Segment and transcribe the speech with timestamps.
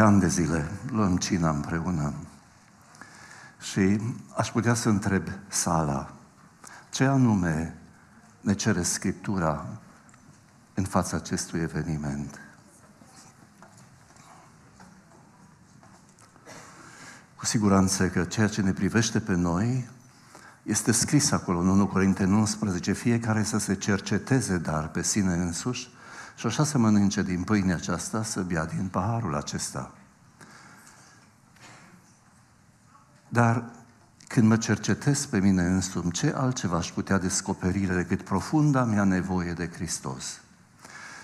[0.00, 2.14] ani de zile luăm cina împreună
[3.60, 4.00] și
[4.36, 6.12] aș putea să întreb sala,
[6.90, 7.78] ce anume
[8.40, 9.66] ne cere Scriptura
[10.74, 12.40] în fața acestui eveniment?
[17.36, 19.88] Cu siguranță că ceea ce ne privește pe noi
[20.62, 25.94] este scris acolo în 1 Corinteni 11, fiecare să se cerceteze dar pe sine însuși
[26.36, 29.92] și așa să mănânce din pâinea aceasta, să bea din paharul acesta.
[33.28, 33.64] Dar
[34.28, 39.52] când mă cercetez pe mine însumi, ce altceva aș putea descoperi decât profunda mea nevoie
[39.52, 40.40] de Hristos?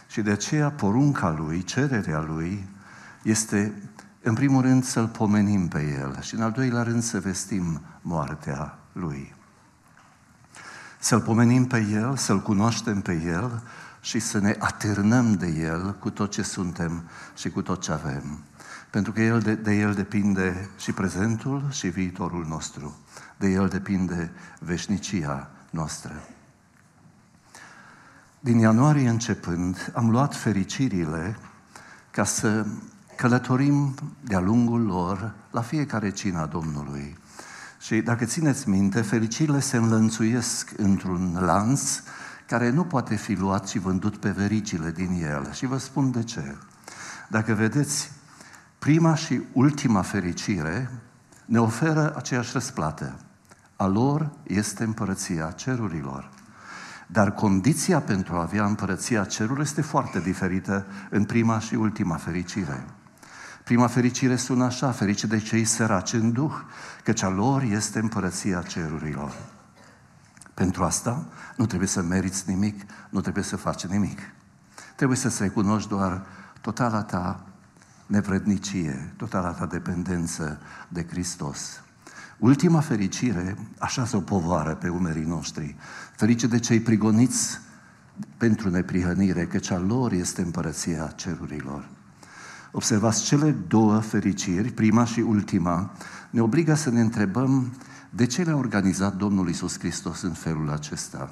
[0.09, 2.69] Și de aceea porunca Lui, cererea Lui,
[3.23, 3.83] este
[4.23, 8.79] în primul rând să-L pomenim pe El și în al doilea rând să vestim moartea
[8.93, 9.35] Lui.
[10.99, 13.63] Să-L pomenim pe El, să-L cunoaștem pe El
[14.05, 18.39] și să ne atârnăm de El cu tot ce suntem și cu tot ce avem.
[18.91, 22.97] Pentru că el, de, de El depinde și prezentul și viitorul nostru.
[23.37, 26.23] De El depinde veșnicia noastră.
[28.41, 31.37] Din ianuarie începând, am luat fericirile
[32.11, 32.67] ca să
[33.17, 37.17] călătorim de-a lungul lor la fiecare cina Domnului.
[37.81, 42.01] Și dacă țineți minte, fericirile se înlănțuiesc într-un lanț
[42.47, 45.53] care nu poate fi luat și vândut pe verigile din el.
[45.53, 46.57] Și vă spun de ce.
[47.29, 48.11] Dacă vedeți,
[48.79, 50.91] prima și ultima fericire
[51.45, 53.17] ne oferă aceeași răsplată.
[53.77, 56.31] A lor este împărăția cerurilor.
[57.07, 62.85] Dar condiția pentru a avea împărăția cerurilor este foarte diferită în prima și ultima fericire.
[63.65, 66.53] Prima fericire sună așa, ferice de cei săraci în duh,
[67.05, 69.33] căci a lor este împărăția cerurilor.
[70.55, 74.19] Pentru asta nu trebuie să meriți nimic, nu trebuie să faci nimic.
[74.97, 76.27] Trebuie să-ți recunoști doar
[76.61, 77.47] totala ta
[78.07, 81.83] nevrednicie, totala ta dependență de Hristos.
[82.39, 85.77] Ultima fericire așează o povară pe umerii noștri.
[86.17, 87.61] Ferice de cei prigoniți
[88.37, 91.89] pentru neprihănire, căci a lor este împărăția cerurilor.
[92.71, 95.93] Observați, cele două fericiri, prima și ultima,
[96.31, 97.73] ne obligă să ne întrebăm
[98.15, 101.31] de ce le-a organizat Domnul Isus Hristos în felul acesta.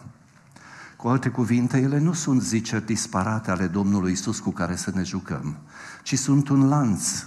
[0.96, 5.02] Cu alte cuvinte, ele nu sunt ziceri disparate ale Domnului Isus cu care să ne
[5.02, 5.56] jucăm,
[6.02, 7.24] ci sunt un lanț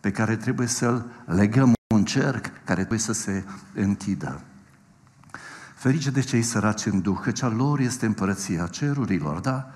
[0.00, 4.40] pe care trebuie să-l legăm, un cerc care trebuie să se închidă.
[5.74, 9.70] Ferice de cei săraci în Duh, că cea lor este împărăția cerurilor, da?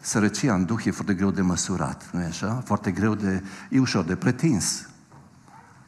[0.00, 2.62] Sărăcia în Duh e foarte greu de măsurat, nu e așa?
[2.64, 4.89] Foarte greu de, e ușor de pretins.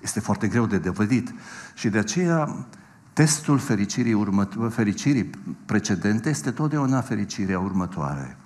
[0.02, 1.34] Este foarte greu de dovedit.
[1.74, 2.66] Și de aceea,
[3.12, 5.30] testul fericirii, următo- fericirii
[5.66, 8.36] precedente este totdeauna fericirea următoare.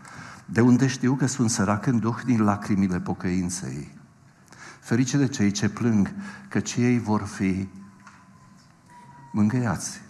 [0.44, 3.94] De unde știu că sunt sărac în Duh din lacrimile pocăinței.
[4.80, 6.14] Ferice de cei ce plâng,
[6.48, 7.68] că ei vor fi
[9.32, 10.00] mângâiați.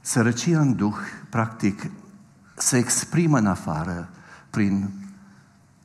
[0.00, 0.96] Sărăcia în Duh,
[1.28, 1.90] practic,
[2.56, 4.10] se exprimă în afară
[4.50, 4.90] prin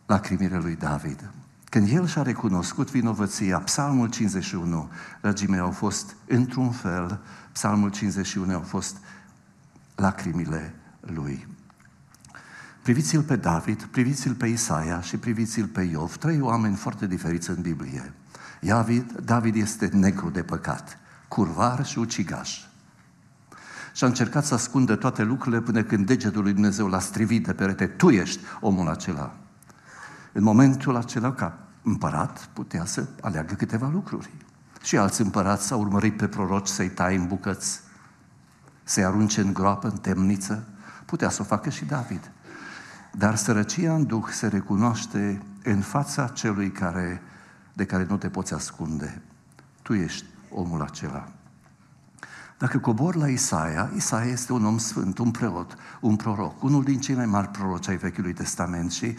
[0.06, 1.30] lacrimile lui David.
[1.72, 4.90] Când el și-a recunoscut vinovăția, Psalmul 51,
[5.22, 7.20] dragii mei, au fost, într-un fel,
[7.52, 8.98] Psalmul 51 au fost
[9.96, 11.48] lacrimile lui.
[12.82, 17.62] Priviți-l pe David, priviți-l pe Isaia și priviți-l pe Iov, trei oameni foarte diferiți în
[17.62, 18.14] Biblie.
[18.62, 22.60] David, David este negru de păcat, curvar și ucigaș.
[23.94, 27.54] Și a încercat să ascundă toate lucrurile până când degetul lui Dumnezeu l-a strivit de
[27.54, 27.88] perete.
[27.88, 29.36] Tu ești omul acela.
[30.32, 34.30] În momentul acela, ca împărat, putea să aleagă câteva lucruri.
[34.82, 37.82] Și alți împărați s-au urmărit pe proroci să-i tai în bucăți,
[38.84, 40.68] să-i arunce în groapă, în temniță.
[41.06, 42.32] Putea să o facă și David.
[43.12, 47.22] Dar sărăcia în Duh se recunoaște în fața celui care,
[47.74, 49.22] de care nu te poți ascunde.
[49.82, 51.28] Tu ești omul acela.
[52.58, 57.00] Dacă cobor la Isaia, Isaia este un om sfânt, un preot, un proroc, unul din
[57.00, 59.18] cei mai mari proroci ai Vechiului Testament și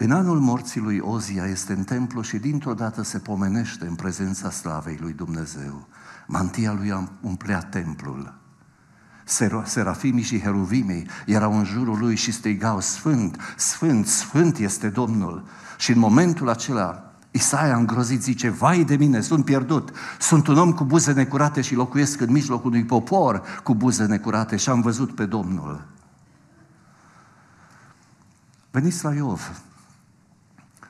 [0.00, 4.50] în anul morții lui Ozia este în templu și dintr-o dată se pomenește în prezența
[4.50, 5.86] slavei lui Dumnezeu.
[6.26, 8.34] Mantia lui umplea templul.
[9.64, 15.44] Serafimii și heruvimii erau în jurul lui și strigau, Sfânt, Sfânt, Sfânt este Domnul.
[15.78, 20.72] Și în momentul acela, Isaia îngrozit zice, vai de mine, sunt pierdut, sunt un om
[20.72, 25.14] cu buze necurate și locuiesc în mijlocul unui popor cu buze necurate și am văzut
[25.14, 25.86] pe Domnul.
[28.70, 29.62] Veniți la Iov,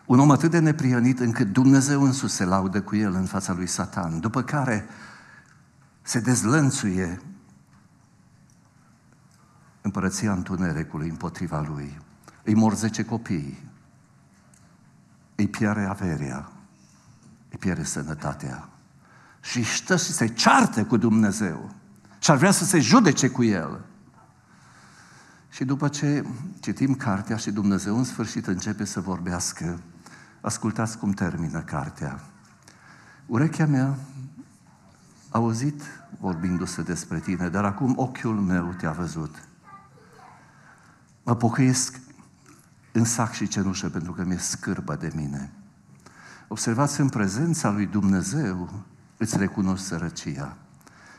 [0.08, 3.66] un om atât de neprihănit încât Dumnezeu însuși se laudă cu el în fața lui
[3.66, 4.86] Satan, după care
[6.02, 7.20] se dezlănțuie
[9.80, 12.00] împărăția întunericului împotriva lui.
[12.42, 13.66] Îi mor zece copii.
[15.34, 16.50] îi pierde averia,
[17.50, 18.68] îi pierde sănătatea.
[19.40, 21.74] Și stă și se ceartă cu Dumnezeu.
[22.18, 23.80] Și ar vrea să se judece cu El.
[25.50, 26.24] Și după ce
[26.60, 29.80] citim cartea și Dumnezeu în sfârșit începe să vorbească,
[30.48, 32.20] ascultați cum termină cartea.
[33.26, 35.82] Urechea mea a auzit
[36.20, 39.48] vorbindu-se despre tine, dar acum ochiul meu te-a văzut.
[41.22, 42.00] Mă pocăiesc
[42.92, 45.52] în sac și cenușă pentru că mi-e scârbă de mine.
[46.48, 48.84] Observați în prezența lui Dumnezeu,
[49.16, 50.56] îți recunoști sărăcia.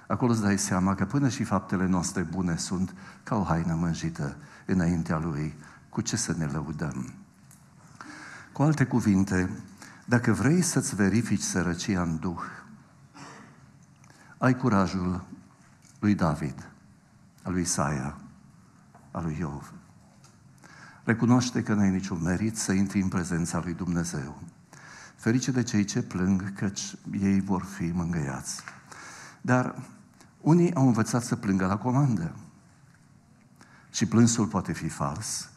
[0.07, 2.93] Acolo îți dai seama că până și faptele noastre bune sunt
[3.23, 4.35] ca o haină mânjită
[4.65, 5.55] înaintea Lui.
[5.89, 7.13] Cu ce să ne lăudăm?
[8.59, 9.49] Cu alte cuvinte,
[10.05, 12.41] dacă vrei să-ți verifici sărăcia în Duh,
[14.37, 15.25] ai curajul
[15.99, 16.69] lui David,
[17.43, 18.17] al lui Isaia,
[19.11, 19.73] al lui Iov.
[21.03, 24.41] Recunoaște că n-ai niciun merit să intri în prezența lui Dumnezeu.
[25.15, 28.61] Ferice de cei ce plâng, căci ei vor fi mângăiați.
[29.41, 29.75] Dar
[30.41, 32.35] unii au învățat să plângă la comandă.
[33.91, 35.49] Și plânsul poate fi fals.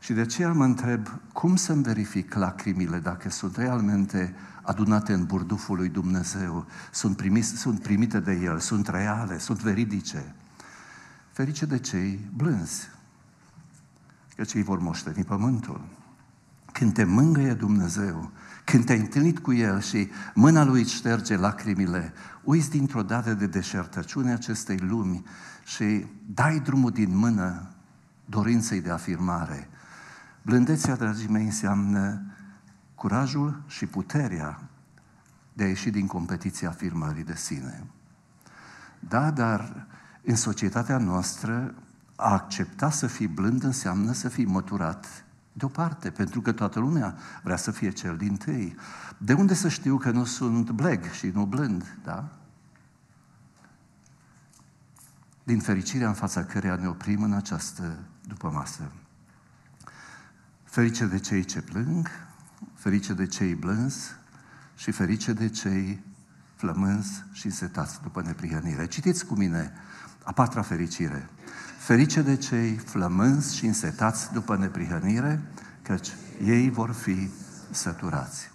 [0.00, 5.76] Și de aceea mă întreb, cum să-mi verific lacrimile dacă sunt realmente adunate în burduful
[5.76, 10.34] lui Dumnezeu, sunt, primis, sunt primite de El, sunt reale, sunt veridice.
[11.32, 12.88] Ferice de cei blânzi,
[14.36, 15.80] că cei vor moșteni pământul.
[16.72, 18.30] Când te mângâie Dumnezeu,
[18.64, 22.12] când te-ai întâlnit cu El și mâna Lui îți șterge lacrimile,
[22.42, 25.24] uiți dintr-o dată de deșertăciune acestei lumi
[25.64, 27.70] și dai drumul din mână
[28.24, 29.68] dorinței de afirmare.
[30.42, 32.22] Blândețea, dragii mei, înseamnă
[32.94, 34.60] curajul și puterea
[35.52, 37.84] de a ieși din competiția afirmării de sine.
[39.00, 39.86] Da, dar
[40.22, 41.74] în societatea noastră
[42.16, 47.56] a accepta să fii blând înseamnă să fii măturat deoparte, pentru că toată lumea vrea
[47.56, 48.76] să fie cel din tâi.
[49.18, 52.28] De unde să știu că nu sunt bleg și nu blând, da?
[55.44, 58.90] Din fericirea în fața căreia ne oprim în această după masă.
[60.70, 62.08] Ferice de cei ce plâng,
[62.74, 64.10] ferice de cei blânzi
[64.76, 66.02] și ferice de cei
[66.54, 68.86] flămânzi și setați după neprihănire.
[68.86, 69.72] Citiți cu mine
[70.24, 71.28] a patra fericire.
[71.78, 75.42] Ferice de cei flămânzi și însetați după neprihănire,
[75.82, 76.08] căci
[76.44, 77.30] ei vor fi
[77.70, 78.50] săturați.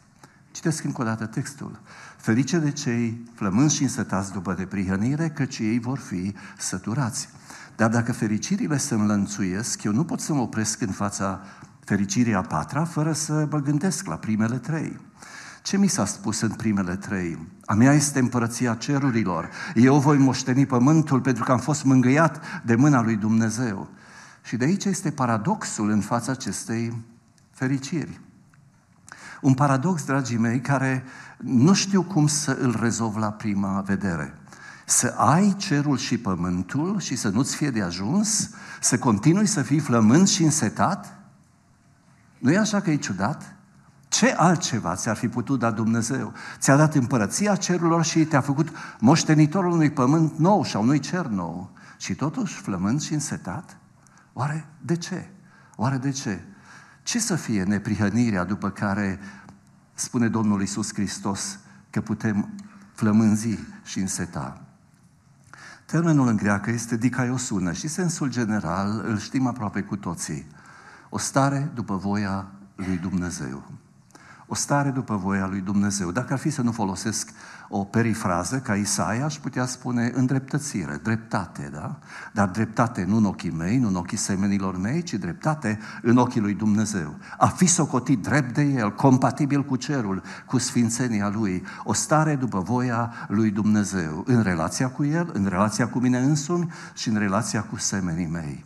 [0.51, 1.79] Citesc încă o dată textul.
[2.17, 7.29] Ferice de cei flămânzi și însetați după neprihănire, căci ei vor fi săturați.
[7.75, 11.41] Dar dacă fericirile se înlănțuiesc, eu nu pot să mă opresc în fața
[11.85, 14.99] fericirii a patra fără să mă gândesc la primele trei.
[15.61, 17.47] Ce mi s-a spus în primele trei?
[17.65, 19.49] A mea este împărăția cerurilor.
[19.75, 23.89] Eu voi moșteni pământul pentru că am fost mângâiat de mâna lui Dumnezeu.
[24.43, 27.03] Și de aici este paradoxul în fața acestei
[27.51, 28.19] fericiri.
[29.41, 31.03] Un paradox, dragii mei, care
[31.37, 34.33] nu știu cum să îl rezolv la prima vedere.
[34.85, 38.49] Să ai cerul și pământul și să nu-ți fie de ajuns,
[38.81, 41.19] să continui să fii flământ și însetat?
[42.45, 43.55] Nu e așa că e ciudat?
[44.07, 46.33] Ce altceva ți-ar fi putut da Dumnezeu?
[46.57, 48.69] Ți-a dat împărăția cerurilor și te-a făcut
[48.99, 51.71] moștenitorul unui pământ nou și a unui cer nou.
[51.97, 53.77] Și totuși flămând și însetat?
[54.33, 55.29] Oare de ce?
[55.75, 56.41] Oare de ce?
[57.03, 59.19] Ce să fie neprihănirea după care
[59.93, 61.59] spune Domnul Isus Hristos
[61.89, 62.49] că putem
[62.93, 64.61] flămânzi și înseta?
[65.85, 70.54] Termenul în greacă este dicaiosuna și sensul general îl știm aproape cu toții.
[71.15, 73.63] O stare după voia lui Dumnezeu
[74.47, 76.11] o stare după voia lui Dumnezeu.
[76.11, 77.29] Dacă ar fi să nu folosesc
[77.69, 81.99] o perifrază ca Isaia, aș putea spune îndreptățire, dreptate, da?
[82.33, 86.41] Dar dreptate nu în ochii mei, nu în ochii semenilor mei, ci dreptate în ochii
[86.41, 87.15] lui Dumnezeu.
[87.37, 92.59] A fi socotit drept de El, compatibil cu cerul, cu sfințenia Lui, o stare după
[92.59, 97.63] voia lui Dumnezeu, în relația cu El, în relația cu mine însumi și în relația
[97.63, 98.65] cu semenii mei.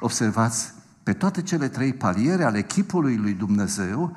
[0.00, 0.76] Observați,
[1.08, 4.16] pe toate cele trei paliere ale chipului lui Dumnezeu,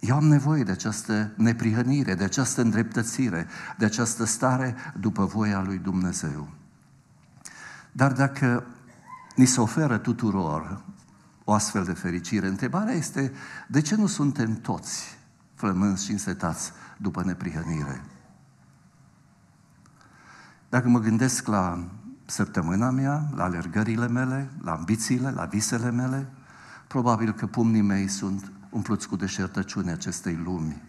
[0.00, 3.46] eu am nevoie de această neprihănire, de această îndreptățire,
[3.78, 6.48] de această stare după voia lui Dumnezeu.
[7.92, 8.66] Dar dacă
[9.36, 10.84] ni se oferă tuturor
[11.44, 13.32] o astfel de fericire, întrebarea este
[13.68, 15.18] de ce nu suntem toți
[15.54, 18.04] flămânzi și însetați după neprihănire?
[20.68, 21.88] Dacă mă gândesc la
[22.24, 26.26] săptămâna mea, la alergările mele, la ambițiile, la visele mele,
[26.86, 30.82] probabil că pumnii mei sunt umpluți cu deșertăciune acestei lumi.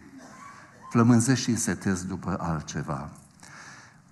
[0.90, 3.10] Flămânzești și însetez după altceva.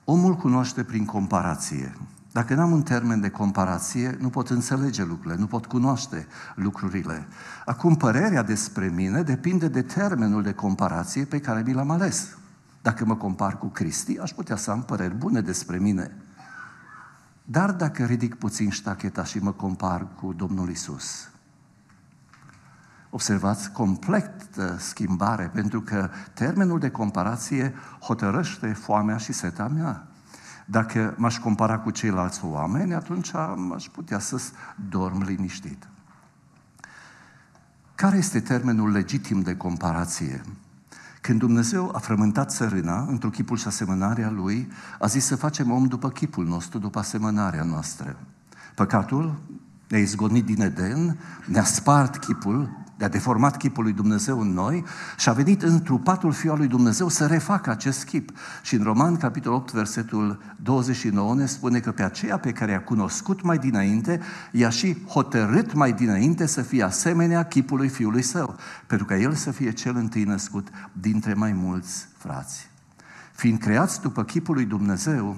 [0.05, 1.97] Omul cunoaște prin comparație.
[2.33, 7.27] Dacă n-am un termen de comparație, nu pot înțelege lucrurile, nu pot cunoaște lucrurile.
[7.65, 12.37] Acum, părerea despre mine depinde de termenul de comparație pe care mi l-am ales.
[12.83, 16.24] Dacă mă compar cu Cristi, aș putea să am păreri bune despre mine.
[17.45, 21.31] Dar dacă ridic puțin ștacheta și mă compar cu Domnul Isus,
[23.11, 24.33] observați, complet
[24.79, 30.07] schimbare, pentru că termenul de comparație hotărăște foamea și seta mea.
[30.67, 33.35] Dacă m-aș compara cu ceilalți oameni, atunci
[33.75, 34.41] aș putea să
[34.89, 35.89] dorm liniștit.
[37.95, 40.43] Care este termenul legitim de comparație?
[41.27, 45.87] Când Dumnezeu a frământat țărâna într-un chipul și asemănarea Lui, a zis să facem om
[45.87, 48.17] după chipul nostru, după asemănarea noastră.
[48.75, 49.41] Păcatul
[49.89, 54.85] ne-a izgonit din Eden, ne-a spart chipul, de-a deformat chipul lui Dumnezeu în noi
[55.19, 58.31] și a venit în trupatul Fiul lui Dumnezeu să refacă acest chip.
[58.63, 62.83] Și în Roman, capitolul 8, versetul 29, ne spune că pe aceea pe care i-a
[62.83, 64.21] cunoscut mai dinainte,
[64.53, 69.51] i-a și hotărât mai dinainte să fie asemenea chipului Fiului Său, pentru ca El să
[69.51, 72.71] fie cel întâi născut dintre mai mulți frați.
[73.33, 75.37] Fiind creați după chipul lui Dumnezeu,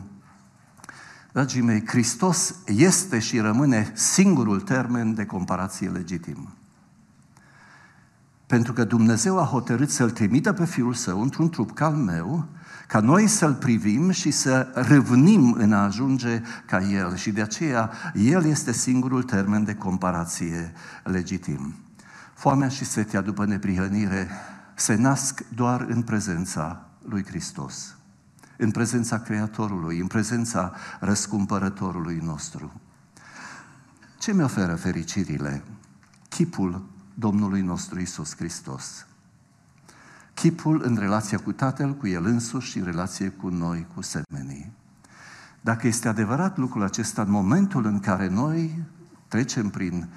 [1.36, 6.55] Dragii mei, Hristos este și rămâne singurul termen de comparație legitimă.
[8.46, 12.48] Pentru că Dumnezeu a hotărât să-L trimită pe Fiul Său într-un trup ca al meu,
[12.86, 17.16] ca noi să-L privim și să râvnim în a ajunge ca El.
[17.16, 20.72] Și de aceea El este singurul termen de comparație
[21.04, 21.74] legitim.
[22.34, 24.28] Foamea și setea după neprihănire
[24.74, 27.96] se nasc doar în prezența lui Hristos,
[28.56, 32.80] în prezența Creatorului, în prezența răscumpărătorului nostru.
[34.18, 35.62] Ce mi oferă fericirile?
[36.28, 36.86] Chipul
[37.18, 39.06] Domnului nostru Isus Hristos.
[40.35, 44.73] Chipul în relația cu Tatăl, cu El însuși și în relație cu noi, cu semenii.
[45.61, 48.82] Dacă este adevărat lucrul acesta în momentul în care noi
[49.28, 50.08] trecem prin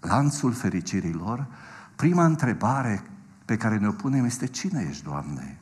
[0.00, 1.46] lanțul fericirilor,
[1.96, 3.02] prima întrebare
[3.44, 5.60] pe care ne-o punem este cine ești, Doamne?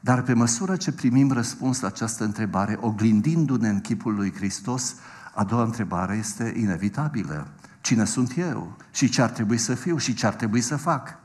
[0.00, 4.94] Dar pe măsură ce primim răspuns la această întrebare, oglindindu-ne în chipul lui Hristos,
[5.34, 7.48] a doua întrebare este inevitabilă.
[7.80, 8.76] Cine sunt eu?
[8.90, 9.96] Și ce ar trebui să fiu?
[9.96, 11.18] Și ce ar trebui să fac?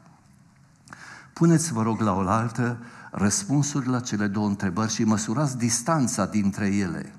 [1.33, 2.77] Puneți, vă rog, la oaltă
[3.11, 7.13] răspunsuri la cele două întrebări și măsurați distanța dintre ele.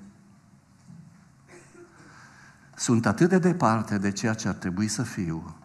[2.75, 5.55] Sunt atât de departe de ceea ce ar trebui să fiu,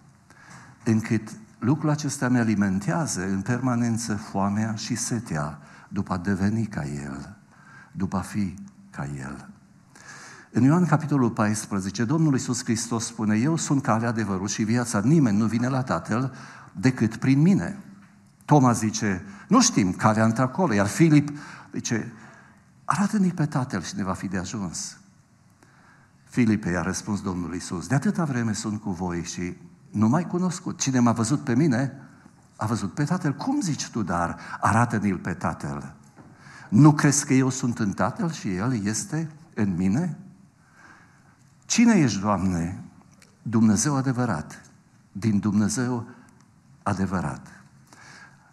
[0.85, 5.59] încât lucrul acesta mi alimentează în permanență foamea și setea
[5.89, 7.37] după a deveni ca El,
[7.93, 8.55] după a fi
[8.91, 9.49] ca El.
[10.52, 15.37] În Ioan capitolul 14, Domnul Iisus Hristos spune, Eu sunt calea, adevărul și viața, nimeni
[15.37, 16.35] nu vine la Tatăl
[16.73, 17.78] decât prin mine.
[18.45, 21.38] Toma zice, nu știm calea într-acolo, iar Filip
[21.73, 22.12] zice,
[22.85, 24.99] arată-ne pe Tatăl și ne va fi de ajuns.
[26.25, 29.57] Filipe i-a răspuns Domnul Iisus, de atâta vreme sunt cu voi și
[29.90, 30.78] nu mai cunoscut.
[30.78, 31.92] Cine m-a văzut pe mine,
[32.57, 33.35] a văzut pe Tatăl.
[33.35, 35.95] Cum zici tu, dar arată-ne-l pe Tatăl?
[36.69, 40.19] Nu crezi că eu sunt în Tatăl și El este în mine?
[41.71, 42.85] Cine ești, Doamne?
[43.43, 44.62] Dumnezeu adevărat.
[45.12, 46.07] Din Dumnezeu
[46.83, 47.47] adevărat.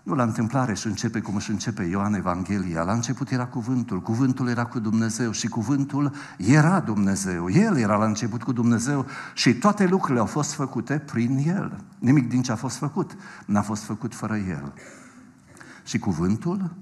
[0.03, 2.83] Nu la întâmplare și începe cum își începe Ioan Evanghelia.
[2.83, 7.49] La început era cuvântul, cuvântul era cu Dumnezeu și cuvântul era Dumnezeu.
[7.49, 11.83] El era la început cu Dumnezeu și toate lucrurile au fost făcute prin El.
[11.99, 14.73] Nimic din ce a fost făcut n-a fost făcut fără El.
[15.83, 16.75] Și cuvântul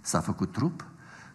[0.00, 0.84] s-a făcut trup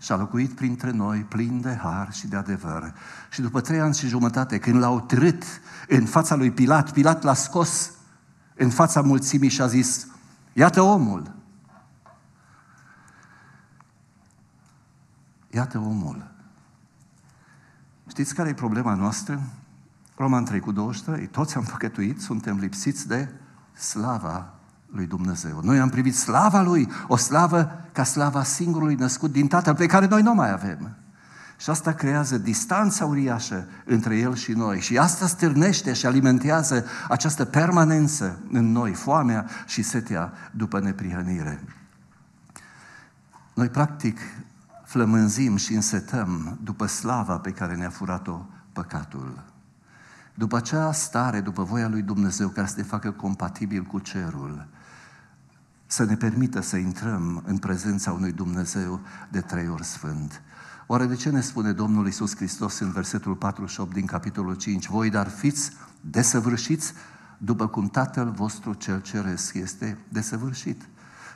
[0.02, 2.94] și a locuit printre noi plin de har și de adevăr.
[3.30, 5.44] Și după trei ani și jumătate, când l-au trât
[5.88, 7.92] în fața lui Pilat, Pilat l-a scos
[8.56, 10.08] în fața mulțimii și a zis,
[10.54, 11.36] iată omul.
[15.50, 16.32] Iată omul.
[18.08, 19.42] Știți care e problema noastră?
[20.16, 23.34] Roman 3 cu 23, toți am păcătuit, suntem lipsiți de
[23.74, 24.54] slava
[24.92, 25.60] lui Dumnezeu.
[25.64, 30.06] Noi am privit slava Lui, o slavă ca slava singurului născut din Tatăl, pe care
[30.06, 30.96] noi nu mai avem.
[31.58, 34.80] Și asta creează distanța uriașă între El și noi.
[34.80, 41.64] Și asta stârnește și alimentează această permanență în noi, foamea și setea după neprihănire.
[43.54, 44.20] Noi, practic,
[44.86, 49.44] flămânzim și însetăm după slava pe care ne-a furat-o păcatul.
[50.34, 54.68] După acea stare, după voia lui Dumnezeu, care să te facă compatibil cu cerul,
[55.92, 60.42] să ne permită să intrăm în prezența unui Dumnezeu de trei ori sfânt.
[60.88, 64.88] Oare de ce ne spune Domnul Isus Hristos în versetul 48 din capitolul 5?
[64.88, 65.72] Voi dar fiți
[66.02, 66.94] desăvârșiți
[67.38, 70.82] după cum Tatăl vostru cel ceresc este desăvârșit.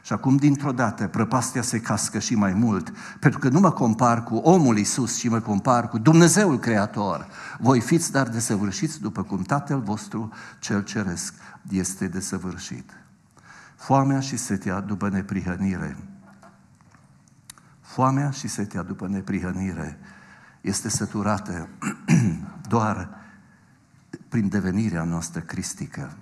[0.04, 4.24] Și acum, dintr-o dată, prăpastia se cască și mai mult, pentru că nu mă compar
[4.24, 7.28] cu omul Iisus, ci mă compar cu Dumnezeul Creator.
[7.60, 11.34] Voi fiți dar desăvârșiți după cum Tatăl vostru, cel ceresc,
[11.70, 13.05] este desăvârșit.
[13.75, 15.98] Foamea și setea după neprihănire.
[17.82, 20.00] Foamea și setea după neprihănire
[20.62, 21.67] este săturată
[22.67, 23.10] doar
[24.29, 26.17] prin devenirea noastră cristică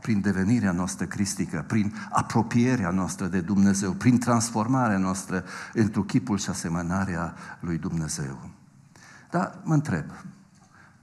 [0.00, 6.50] prin devenirea noastră cristică, prin apropierea noastră de Dumnezeu, prin transformarea noastră într-un chipul și
[6.50, 8.50] asemănarea lui Dumnezeu.
[9.30, 10.04] Dar mă întreb,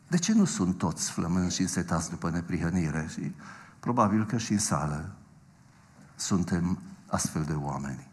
[0.08, 3.08] de ce nu sunt toți flămânzi și însetați după neprihănire?
[3.14, 3.36] Și
[3.80, 5.16] probabil că și în sală
[6.18, 8.08] suntem astfel de oameni.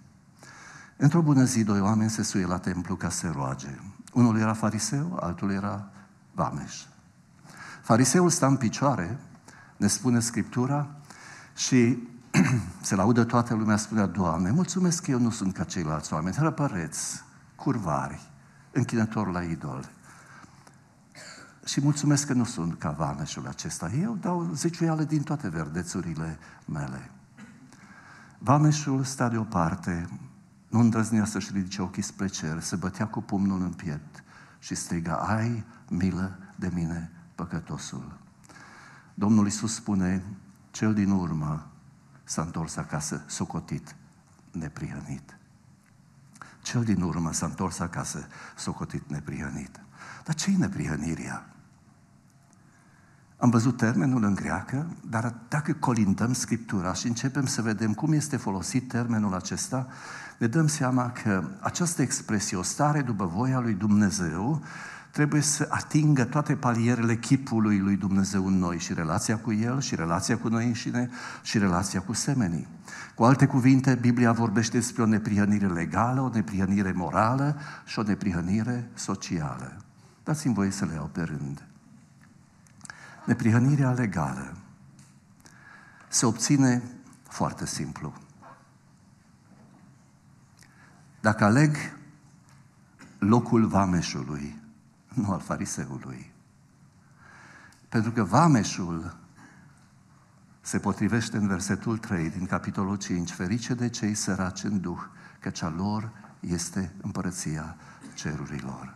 [0.97, 3.79] Într-o bună zi, doi oameni se suie la templu ca să roage.
[4.13, 5.89] Unul era fariseu, altul era
[6.33, 6.85] vameș.
[7.83, 9.19] Fariseul sta în picioare
[9.77, 10.89] ne spune Scriptura,
[11.55, 11.99] și
[12.81, 17.23] se laudă toată lumea, spunea, Doamne, mulțumesc că eu nu sunt ca ceilalți oameni, răpăreți,
[17.55, 18.31] curvari,
[18.73, 19.91] închinători la idol.
[21.65, 23.91] Și mulțumesc că nu sunt ca vameșul acesta.
[23.91, 27.11] Eu dau zeciuială din toate verdețurile mele.
[28.45, 30.09] Vameșul sta deoparte,
[30.69, 34.25] nu îndrăznea să-și ridice ochii spre cer, se bătea cu pumnul în piept
[34.59, 38.19] și striga, ai milă de mine, păcătosul.
[39.15, 40.25] Domnul Iisus spune,
[40.71, 41.67] cel din urmă
[42.25, 43.97] s-a întors acasă socotit,
[44.51, 45.39] neprihănit.
[46.63, 49.81] Cel din urmă s-a întors acasă socotit, neprihănit.
[50.25, 51.54] Dar ce-i neprihănirea?
[53.45, 58.37] Am văzut termenul în greacă, dar dacă colindăm Scriptura și începem să vedem cum este
[58.37, 59.87] folosit termenul acesta,
[60.39, 64.63] ne dăm seama că această expresie, o stare după voia lui Dumnezeu,
[65.11, 69.95] trebuie să atingă toate palierele chipului lui Dumnezeu în noi și relația cu El, și
[69.95, 71.11] relația cu noi înșine,
[71.43, 72.69] și relația cu semenii.
[73.15, 78.91] Cu alte cuvinte, Biblia vorbește despre o neprihănire legală, o neprihănire morală și o neprihănire
[78.95, 79.77] socială.
[80.23, 81.65] Dați-mi voie să le iau pe rând.
[83.25, 84.57] Neprihănirea legală
[86.09, 86.83] se obține
[87.29, 88.13] foarte simplu.
[91.21, 91.77] Dacă aleg
[93.19, 94.63] locul vameșului,
[95.09, 96.33] nu al fariseului.
[97.89, 99.17] Pentru că vameșul
[100.61, 105.01] se potrivește în versetul 3 din capitolul 5, ferice de cei săraci în duh,
[105.41, 106.11] căci a lor
[106.41, 107.77] este împărăția
[108.15, 108.95] cerurilor.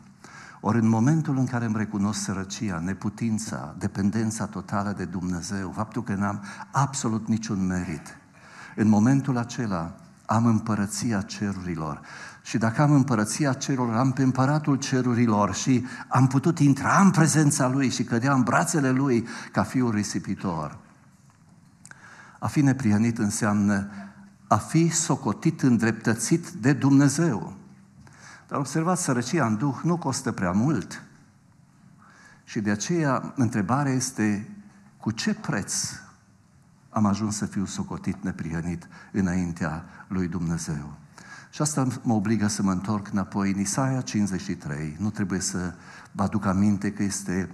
[0.60, 6.14] Ori în momentul în care îmi recunosc sărăcia, neputința, dependența totală de Dumnezeu, faptul că
[6.14, 8.18] n-am absolut niciun merit,
[8.76, 12.00] în momentul acela am împărăția cerurilor.
[12.42, 17.68] Și dacă am împărăția cerurilor, am pe împăratul cerurilor și am putut intra în prezența
[17.68, 20.78] lui și cădea în brațele lui ca fiul risipitor.
[22.38, 23.90] A fi neprihănit înseamnă
[24.48, 27.57] a fi socotit îndreptățit de Dumnezeu.
[28.48, 31.02] Dar observați, sărăcia în Duh nu costă prea mult.
[32.44, 34.48] Și de aceea întrebarea este
[34.96, 35.74] cu ce preț
[36.90, 40.94] am ajuns să fiu socotit neprihănit înaintea lui Dumnezeu.
[41.50, 44.96] Și asta mă obligă să mă întorc înapoi în Isaia 53.
[44.98, 45.74] Nu trebuie să
[46.12, 47.50] vă aduc aminte că este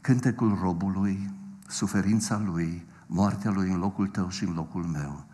[0.00, 1.30] cântecul robului,
[1.66, 5.24] suferința lui, moartea lui în locul tău și în locul meu.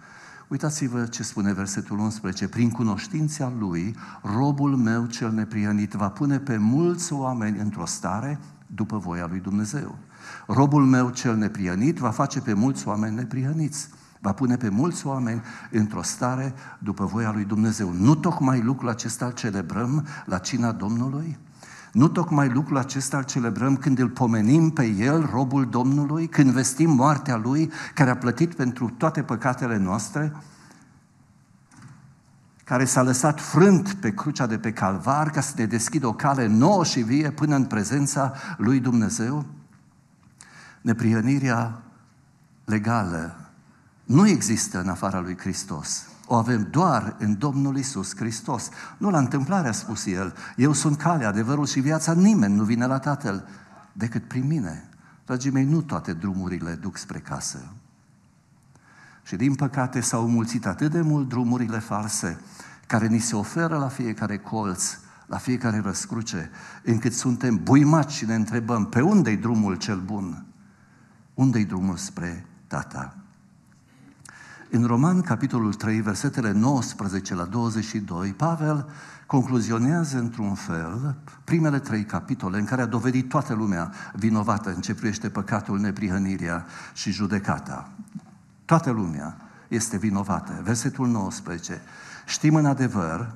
[0.49, 2.49] Uitați-vă ce spune versetul 11.
[2.49, 3.97] Prin cunoștința lui,
[4.37, 9.99] robul meu cel neprihănit va pune pe mulți oameni într-o stare după voia lui Dumnezeu.
[10.47, 13.89] Robul meu cel neprihănit va face pe mulți oameni neprihăniți.
[14.21, 17.93] Va pune pe mulți oameni într-o stare după voia lui Dumnezeu.
[17.93, 21.39] Nu tocmai lucrul acesta îl celebrăm la cina Domnului?
[21.95, 26.91] Nu tocmai lucrul acesta îl celebrăm când îl pomenim pe El, robul Domnului, când vestim
[26.91, 30.33] moartea Lui, care a plătit pentru toate păcatele noastre,
[32.65, 36.47] care s-a lăsat frânt pe crucea de pe calvar ca să ne deschidă o cale
[36.47, 39.47] nouă și vie până în prezența lui Dumnezeu?
[40.81, 41.83] Neprihănirea
[42.65, 43.51] legală
[44.05, 46.09] nu există în afara lui Hristos.
[46.27, 48.69] O avem doar în Domnul Isus Hristos.
[48.99, 52.87] Nu la întâmplare a spus El, eu sunt calea, adevărul și viața, nimeni nu vine
[52.87, 53.49] la Tatăl
[53.93, 54.89] decât prin mine.
[55.25, 57.73] Dragii mei, nu toate drumurile duc spre casă.
[59.23, 62.41] Și din păcate s-au mulțit atât de mult drumurile false
[62.87, 66.51] care ni se oferă la fiecare colț, la fiecare răscruce,
[66.85, 70.45] încât suntem buimați și ne întrebăm pe unde-i drumul cel bun?
[71.35, 73.24] Unde-i drumul spre Tata?
[74.75, 78.89] În Roman, capitolul 3, versetele 19 la 22, Pavel
[79.27, 84.95] concluzionează într-un fel primele trei capitole în care a dovedit toată lumea vinovată în ce
[84.95, 87.91] privește păcatul, neprihănirea și judecata.
[88.65, 89.37] Toată lumea
[89.69, 90.61] este vinovată.
[90.63, 91.81] Versetul 19.
[92.27, 93.35] Știm în adevăr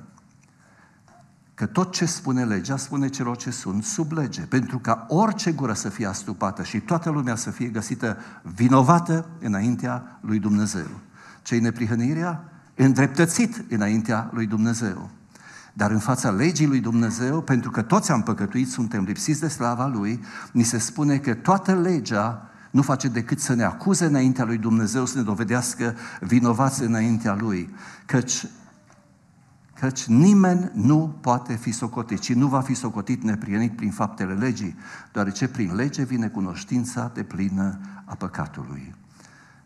[1.53, 5.73] că tot ce spune legea spune celor ce sunt sub lege, pentru ca orice gură
[5.73, 10.87] să fie astupată și toată lumea să fie găsită vinovată înaintea lui Dumnezeu.
[11.49, 12.43] Ce-i neprihănirea?
[12.75, 15.09] Îndreptățit înaintea lui Dumnezeu.
[15.73, 19.87] Dar în fața legii lui Dumnezeu, pentru că toți am păcătuit, suntem lipsiți de slava
[19.87, 24.57] Lui, ni se spune că toată legea nu face decât să ne acuze înaintea lui
[24.57, 27.73] Dumnezeu, să ne dovedească vinovați înaintea Lui.
[28.05, 28.45] Căci
[29.79, 34.75] căci nimeni nu poate fi socotit, ci nu va fi socotit neprienit prin faptele legii,
[35.11, 38.98] deoarece prin lege vine cunoștința de plină a păcatului.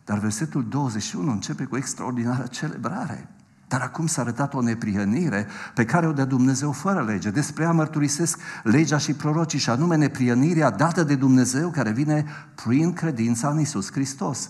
[0.05, 3.29] Dar versetul 21 începe cu extraordinară celebrare.
[3.67, 7.29] Dar acum s-a arătat o neprihănire pe care o dă Dumnezeu fără lege.
[7.29, 12.25] Despre ea mărturisesc legea și prorocii, și anume neprihănirea dată de Dumnezeu care vine
[12.65, 14.49] prin credința în Isus Hristos.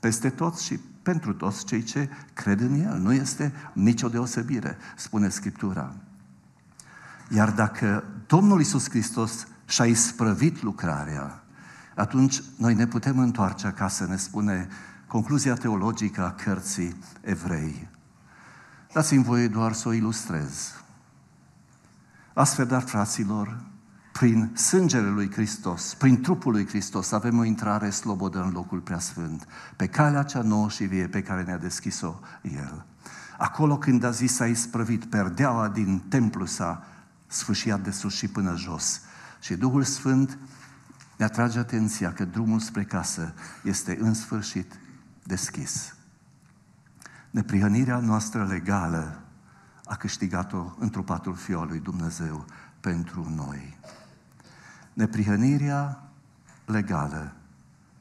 [0.00, 2.98] Peste toți și pentru toți cei ce cred în El.
[2.98, 5.94] Nu este nicio deosebire, spune Scriptura.
[7.28, 11.42] Iar dacă Domnul Isus Hristos și-a isprăvit lucrarea,
[11.94, 14.68] atunci noi ne putem întoarce acasă, ne spune
[15.14, 17.88] concluzia teologică a cărții evrei.
[18.92, 20.72] Dați-mi voie doar să o ilustrez.
[22.32, 23.60] Astfel, dar, fraților,
[24.12, 29.46] prin sângele lui Hristos, prin trupul lui Hristos, avem o intrare slobodă în locul preasfânt,
[29.76, 32.84] pe calea cea nouă și vie pe care ne-a deschis-o El.
[33.38, 36.86] Acolo când a zis a isprăvit, perdeaua din templu s-a
[37.26, 39.00] sfâșiat de sus și până jos.
[39.40, 40.38] Și Duhul Sfânt
[41.16, 44.78] ne atrage atenția că drumul spre casă este în sfârșit
[45.24, 45.96] deschis.
[47.30, 49.22] Neprihănirea noastră legală
[49.84, 52.44] a câștigat-o întrupatul Fiului Dumnezeu
[52.80, 53.78] pentru noi.
[54.92, 56.02] Neprihănirea
[56.64, 57.32] legală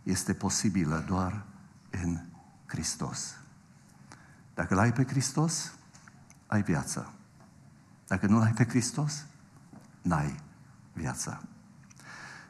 [0.04, 1.46] este posibilă doar
[1.90, 2.20] în
[2.66, 3.38] Hristos.
[4.54, 5.74] Dacă l-ai pe Hristos,
[6.48, 7.12] ai viața.
[8.08, 9.26] Dacă nu l-ai pe Hristos,
[10.02, 10.40] n-ai
[10.94, 11.42] viața.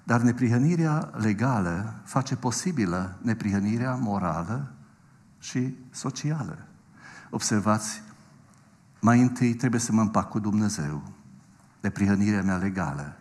[0.04, 4.72] Dar neprihănirea legală face posibilă neprihănirea morală
[5.40, 6.58] și socială.
[7.30, 8.02] Observați,
[9.00, 11.04] mai întâi trebuie să mă împac cu Dumnezeu,
[11.80, 13.18] neprihănirea mea legală.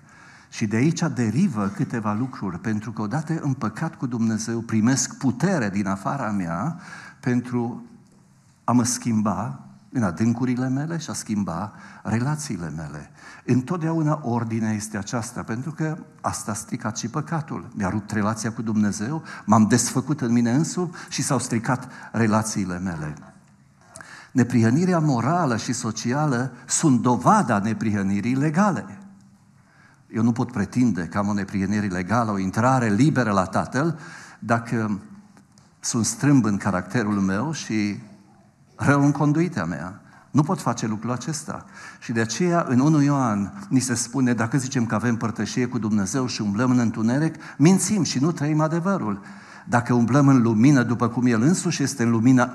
[0.51, 5.87] Și de aici derivă câteva lucruri, pentru că odată împăcat cu Dumnezeu primesc putere din
[5.87, 6.81] afara mea
[7.21, 7.85] pentru
[8.64, 13.11] a mă schimba în adâncurile mele și a schimba relațiile mele.
[13.44, 17.68] Întotdeauna ordinea este aceasta, pentru că asta a stricat și păcatul.
[17.74, 23.14] Mi-a rupt relația cu Dumnezeu, m-am desfăcut în mine însumi și s-au stricat relațiile mele.
[24.33, 28.98] Neprihănirea morală și socială sunt dovada neprihănirii legale.
[30.14, 33.98] Eu nu pot pretinde că am o neprihănire legală, o intrare liberă la Tatăl,
[34.38, 35.00] dacă
[35.81, 38.00] sunt strâmb în caracterul meu și
[38.76, 40.00] rău în conduitea mea.
[40.30, 41.64] Nu pot face lucrul acesta.
[42.00, 45.78] Și de aceea, în 1 Ioan, ni se spune, dacă zicem că avem părtășie cu
[45.78, 49.20] Dumnezeu și umblăm în întuneric, mințim și nu trăim adevărul.
[49.68, 52.54] Dacă umblăm în lumină după cum El însuși este în lumină,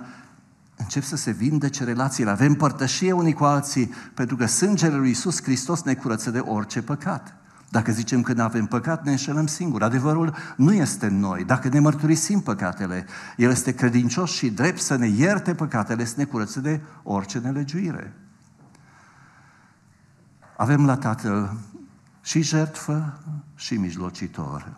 [0.75, 2.29] încep să se vindece relațiile.
[2.29, 6.81] Avem părtășie unii cu alții, pentru că sângele lui Iisus Hristos ne curăță de orice
[6.81, 7.35] păcat.
[7.69, 9.83] Dacă zicem că nu avem păcat, ne înșelăm singuri.
[9.83, 11.43] Adevărul nu este în noi.
[11.43, 13.05] Dacă ne mărturisim păcatele,
[13.37, 18.13] El este credincios și drept să ne ierte păcatele, să ne curățe de orice nelegiuire.
[20.57, 21.57] Avem la Tatăl
[22.21, 23.19] și jertfă
[23.55, 24.77] și mijlocitor.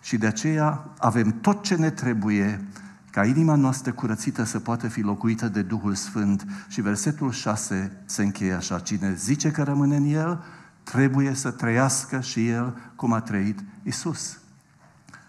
[0.00, 2.68] Și de aceea avem tot ce ne trebuie
[3.10, 6.46] ca inima noastră curățită să poată fi locuită de Duhul Sfânt.
[6.68, 10.44] Și versetul 6 se încheie așa, cine zice că rămâne în El,
[10.84, 14.38] trebuie să trăiască și El cum a trăit Isus.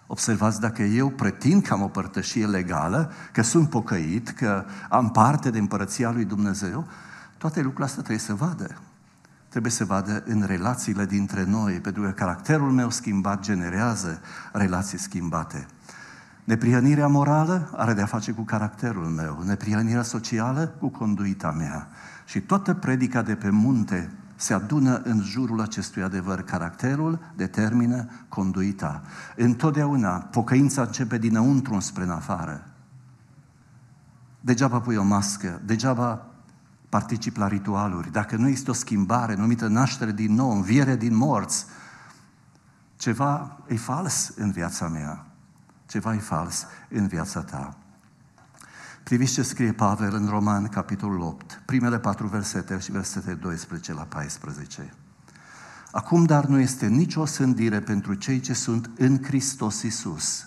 [0.06, 5.50] Observați, dacă eu pretind că am o părtășie legală, că sunt pocăit, că am parte
[5.50, 6.86] de împărăția lui Dumnezeu,
[7.38, 8.80] toate lucrurile astea trebuie să vadă.
[9.48, 14.20] Trebuie să vadă în relațiile dintre noi, pentru că caracterul meu schimbat generează
[14.52, 15.66] relații schimbate.
[16.44, 21.88] Neprihănirea morală are de-a face cu caracterul meu, neprihănirea socială cu conduita mea.
[22.24, 26.42] Și toată predica de pe munte se adună în jurul acestui adevăr.
[26.42, 29.02] Caracterul determină conduita.
[29.36, 32.66] Întotdeauna pocăința începe dinăuntru spre în afară.
[34.40, 36.26] Degeaba pui o mască, degeaba
[36.88, 38.12] participi la ritualuri.
[38.12, 41.66] Dacă nu este o schimbare numită naștere din nou, înviere din morți,
[42.96, 45.26] ceva e fals în viața mea.
[45.86, 47.76] Ceva e fals în viața ta.
[49.06, 54.02] Priviți ce scrie Pavel în Roman, capitolul 8, primele patru versete și versete 12 la
[54.02, 54.94] 14.
[55.90, 60.46] Acum, dar, nu este nicio sândire pentru cei ce sunt în Hristos Isus.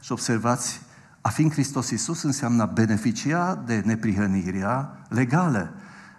[0.00, 0.80] Și observați,
[1.20, 5.74] A fi în Hristos Iisus înseamnă a beneficia de neprihănirea legală.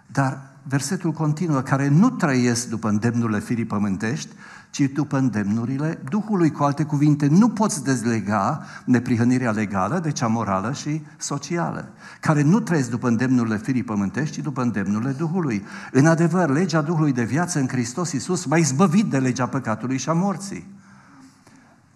[0.06, 4.34] Dar versetul continuă, care nu trăiesc după îndemnurile firii pământești,
[4.70, 6.50] ci după îndemnurile Duhului.
[6.50, 12.60] Cu alte cuvinte, nu poți dezlega neprihănirea legală de cea morală și socială, care nu
[12.60, 15.64] trăiesc după îndemnurile firii pământești, ci după îndemnurile Duhului.
[15.92, 20.08] În adevăr, legea Duhului de viață în Hristos Iisus m-a izbăvit de legea păcatului și
[20.08, 20.79] a morții.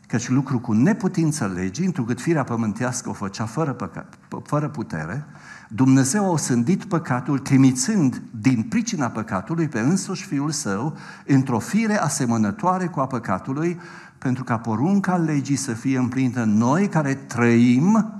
[0.06, 5.24] Căci lucru cu neputință legii, întrucât firea pământească o făcea fără, păcat, fără putere,
[5.68, 12.86] Dumnezeu a osândit păcatul trimițând din pricina păcatului pe însuși Fiul Său într-o fire asemănătoare
[12.86, 13.80] cu a păcatului,
[14.18, 18.12] pentru ca porunca legii să fie împlinită noi care trăim,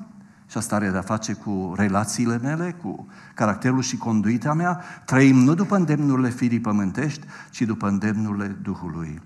[0.47, 5.55] și asta are de-a face cu relațiile mele, cu caracterul și conduita mea, trăim nu
[5.55, 9.23] după îndemnurile firii pământești, ci după îndemnurile Duhului.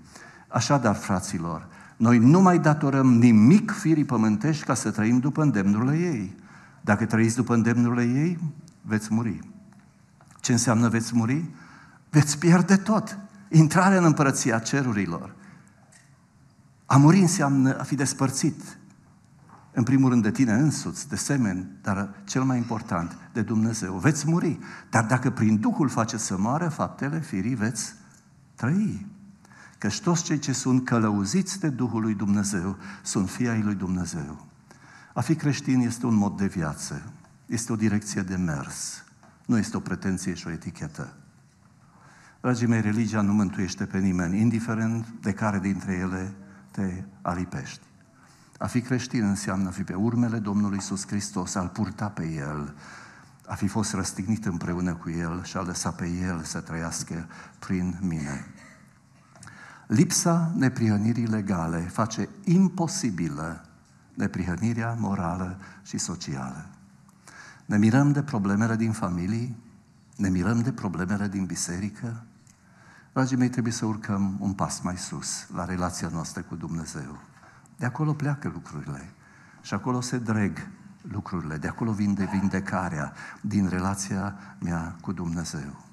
[0.47, 1.67] Așadar, fraților,
[1.99, 6.35] noi nu mai datorăm nimic firii pământești ca să trăim după îndemnurile ei.
[6.81, 8.39] Dacă trăiți după îndemnurile ei,
[8.81, 9.39] veți muri.
[10.39, 11.49] Ce înseamnă veți muri?
[12.09, 13.19] Veți pierde tot.
[13.49, 15.35] Intrarea în împărăția cerurilor.
[16.85, 18.77] A muri înseamnă a fi despărțit.
[19.71, 23.93] În primul rând de tine însuți, de semeni, dar cel mai important, de Dumnezeu.
[23.93, 24.59] Veți muri.
[24.89, 27.93] Dar dacă prin Duhul faceți să moară faptele firii, veți
[28.55, 29.07] trăi.
[29.79, 34.47] Căci toți cei ce sunt călăuziți de Duhul lui Dumnezeu sunt fii ai lui Dumnezeu.
[35.13, 37.11] A fi creștin este un mod de viață,
[37.45, 39.03] este o direcție de mers,
[39.45, 41.13] nu este o pretenție și o etichetă.
[42.41, 46.33] Dragii mei, religia nu mântuiește pe nimeni, indiferent de care dintre ele
[46.71, 47.81] te alipești.
[48.57, 52.75] A fi creștin înseamnă a fi pe urmele Domnului Iisus Hristos, a-L purta pe El,
[53.47, 57.27] a fi fost răstignit împreună cu El și a lăsat pe El să trăiască
[57.59, 58.45] prin mine.
[59.89, 63.65] Lipsa neprihănirii legale face imposibilă
[64.13, 66.65] neprihănirea morală și socială.
[67.65, 69.57] Ne mirăm de problemele din familii,
[70.15, 72.23] ne mirăm de problemele din biserică.
[73.13, 77.19] Dragii mei, trebuie să urcăm un pas mai sus la relația noastră cu Dumnezeu.
[77.77, 79.09] De acolo pleacă lucrurile
[79.61, 80.67] și acolo se dreg
[81.01, 85.88] lucrurile, de acolo vine vindecarea din relația mea cu Dumnezeu.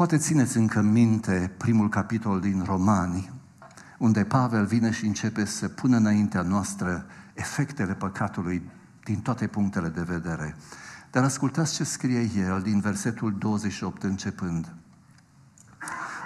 [0.00, 3.30] Poate țineți încă minte primul capitol din Romani,
[3.98, 8.62] unde Pavel vine și începe să pună înaintea noastră efectele păcatului
[9.04, 10.56] din toate punctele de vedere.
[11.10, 14.74] Dar ascultați ce scrie el din versetul 28 începând.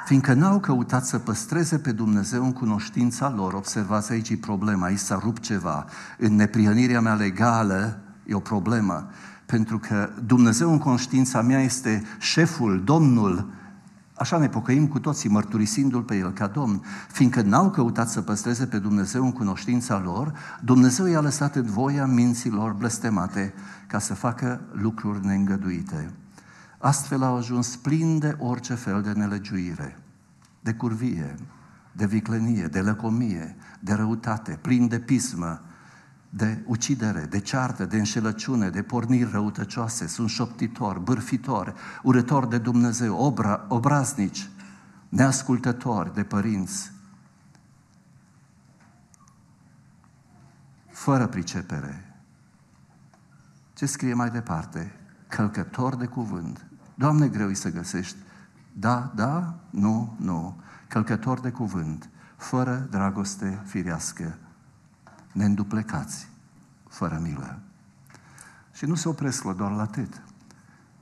[0.04, 5.18] Fiindcă n-au căutat să păstreze pe Dumnezeu în cunoștința lor, observați aici problema, aici s-a
[5.22, 5.84] rupt ceva,
[6.18, 9.10] în neprihănirea mea legală e o problemă,
[9.46, 13.62] pentru că Dumnezeu în conștiința mea este șeful, Domnul,
[14.16, 16.84] Așa ne pocăim cu toții, mărturisindu-L pe El ca Domn.
[17.08, 22.06] Fiindcă n-au căutat să păstreze pe Dumnezeu în cunoștința lor, Dumnezeu i-a lăsat în voia
[22.06, 23.54] minților blestemate
[23.86, 26.10] ca să facă lucruri neîngăduite.
[26.78, 29.98] Astfel au ajuns plin de orice fel de nelegiuire,
[30.60, 31.34] de curvie,
[31.92, 35.62] de viclenie, de lăcomie, de răutate, plin de pismă,
[36.36, 43.16] de ucidere, de ceartă, de înșelăciune, de porniri răutăcioase, sunt șoptitori, bârfitori, urători de Dumnezeu,
[43.16, 44.50] obra, obraznici,
[45.08, 46.92] neascultători de părinți,
[50.90, 52.14] fără pricepere.
[53.72, 54.92] Ce scrie mai departe?
[55.28, 56.66] Călcător de cuvânt.
[56.94, 58.16] Doamne, greu să găsești.
[58.72, 60.60] Da, da, nu, nu.
[60.88, 64.38] Călcător de cuvânt, fără dragoste firească
[65.34, 66.28] neînduplecați,
[66.88, 67.58] fără milă.
[68.72, 70.22] Și nu se opresc la doar la atât.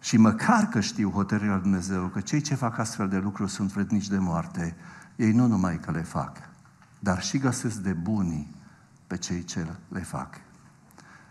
[0.00, 3.72] Și măcar că știu hotărârea lui Dumnezeu că cei ce fac astfel de lucruri sunt
[3.72, 4.76] vrednici de moarte,
[5.16, 6.36] ei nu numai că le fac,
[6.98, 8.54] dar și găsesc de bunii
[9.06, 10.40] pe cei ce le fac.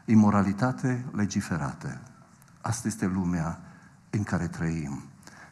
[0.05, 2.01] Imoralitate legiferată.
[2.61, 3.59] Asta este lumea
[4.09, 5.03] în care trăim.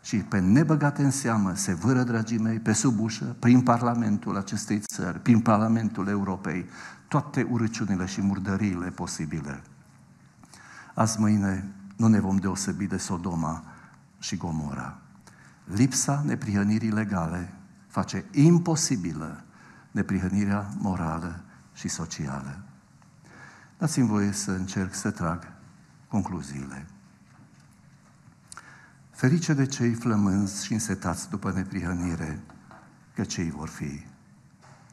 [0.09, 4.79] Și pe nebăgate în seamă se vâră, dragii mei, pe sub ușă, prin Parlamentul acestei
[4.79, 6.65] țări, prin Parlamentul Europei,
[7.07, 9.61] toate urăciunile și murdăriile posibile.
[10.93, 13.63] Azi mâine nu ne vom deosebi de Sodoma
[14.19, 14.97] și Gomora.
[15.63, 17.53] Lipsa neprihănirii legale
[17.87, 19.43] face imposibilă
[19.91, 21.43] neprihănirea morală
[21.73, 22.59] și socială.
[23.77, 25.51] Dați-mi voie să încerc să trag
[26.07, 26.85] concluziile.
[29.19, 32.41] Ferice de cei flămânzi și însetați după neprihănire,
[33.15, 34.05] că cei vor fi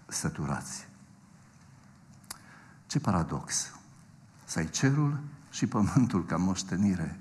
[0.07, 0.89] săturați.
[2.87, 3.73] Ce paradox!
[4.45, 7.21] Să ai cerul și pământul ca moștenire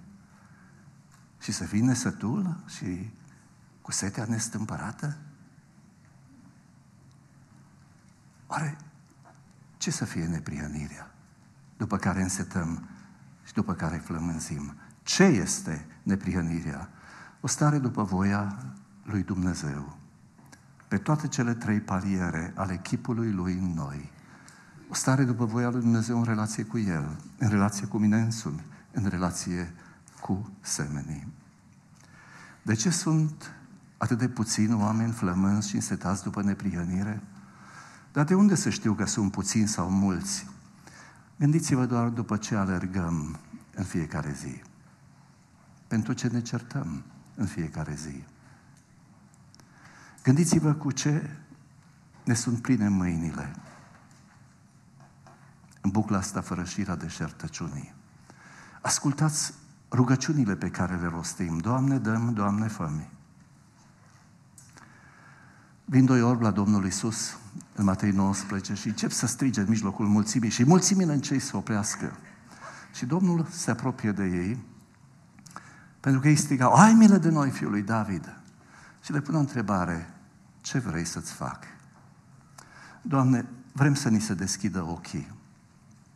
[1.39, 3.13] și să fii nesătul și
[3.81, 5.17] cu setea nestâmpărată?
[8.47, 8.77] Oare
[9.77, 11.11] ce să fie neprihănirea?
[11.77, 12.87] după care însetăm
[13.43, 14.75] și după care flămânzim.
[15.03, 16.89] Ce este neprihănirea?
[17.45, 18.57] O stare după voia
[19.03, 19.97] lui Dumnezeu.
[20.87, 24.11] Pe toate cele trei paliere ale chipului lui în noi.
[24.89, 28.65] O stare după voia lui Dumnezeu în relație cu El, în relație cu mine însumi,
[28.91, 29.73] în relație
[30.21, 31.27] cu semenii.
[32.61, 33.55] De ce sunt
[33.97, 37.21] atât de puțini oameni flămânzi și însetați după neprihănire?
[38.11, 40.47] Dar de unde să știu că sunt puțini sau mulți?
[41.37, 43.39] Gândiți-vă doar după ce alergăm
[43.75, 44.61] în fiecare zi.
[45.87, 47.03] Pentru ce ne certăm
[47.35, 48.23] în fiecare zi.
[50.23, 51.29] Gândiți-vă cu ce
[52.23, 53.55] ne sunt pline mâinile
[55.81, 57.93] în bucla asta fără șira de șertăciunii.
[58.81, 59.53] Ascultați
[59.91, 61.57] rugăciunile pe care le rostim.
[61.57, 62.91] Doamne, dăm, Doamne, fă
[65.85, 67.37] Vin doi orbi la Domnul Isus
[67.75, 71.57] în Matei 19 și încep să strige în mijlocul mulțimii și mulțimile în cei să
[71.57, 72.17] oprească.
[72.93, 74.63] Și Domnul se apropie de ei
[76.05, 78.37] pentru că ei strigau, ai milă de noi, fiul lui David.
[79.01, 80.13] Și le pun o întrebare,
[80.61, 81.63] ce vrei să-ți fac?
[83.01, 85.31] Doamne, vrem să ni se deschidă ochii.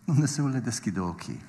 [0.06, 1.42] Dumnezeu le deschide ochii.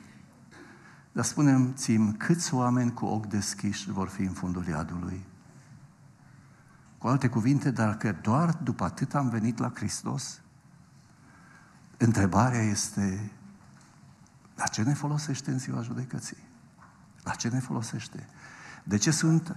[1.12, 5.26] Dar spunem, țim, câți oameni cu ochi deschiși vor fi în fundul iadului?
[6.98, 10.40] Cu alte cuvinte, dacă doar după atât am venit la Hristos,
[11.96, 13.31] întrebarea este,
[14.57, 16.48] la ce ne folosește în ziua judecății?
[17.23, 18.29] La ce ne folosește?
[18.85, 19.57] De ce sunt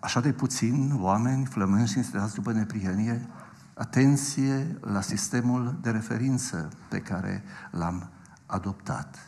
[0.00, 3.26] așa de puțini oameni flămânzi și înstreați după neprihănie?
[3.74, 8.10] Atenție la sistemul de referință pe care l-am
[8.46, 9.18] adoptat.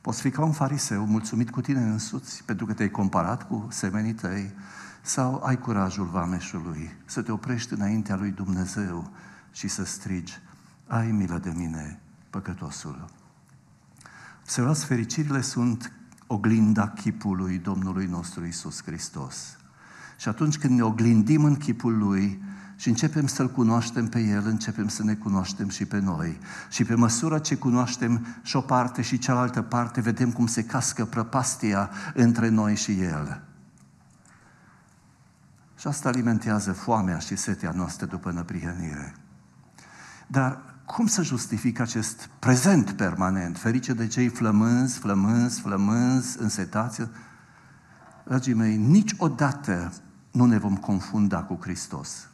[0.00, 4.14] Poți fi ca un fariseu mulțumit cu tine însuți pentru că te-ai comparat cu semenii
[4.14, 4.54] tăi
[5.02, 9.10] sau ai curajul vameșului să te oprești înaintea lui Dumnezeu
[9.52, 10.38] și să strigi,
[10.86, 12.00] ai milă de mine,
[12.30, 13.04] păcătosul.
[14.40, 15.92] Observați, fericirile sunt
[16.30, 19.56] oglinda chipului Domnului nostru Isus Hristos.
[20.18, 22.42] Și atunci când ne oglindim în chipul Lui
[22.76, 26.38] și începem să-L cunoaștem pe El, începem să ne cunoaștem și pe noi.
[26.70, 31.04] Și pe măsură ce cunoaștem și o parte și cealaltă parte, vedem cum se cască
[31.04, 33.42] prăpastia între noi și El.
[35.78, 39.14] Și asta alimentează foamea și setea noastră după năprihănire.
[40.26, 47.08] Dar cum să justific acest prezent permanent, ferice de cei flămânzi, flămânzi, flămânzi, însetați?
[48.24, 49.92] Dragii mei, niciodată
[50.30, 52.28] nu ne vom confunda cu Hristos.